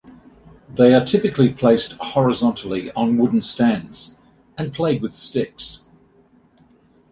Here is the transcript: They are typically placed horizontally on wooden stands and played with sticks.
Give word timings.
They 0.67 0.95
are 0.95 1.05
typically 1.05 1.49
placed 1.49 1.93
horizontally 2.01 2.91
on 2.93 3.19
wooden 3.19 3.43
stands 3.43 4.17
and 4.57 4.73
played 4.73 4.99
with 4.99 5.13
sticks. 5.13 5.83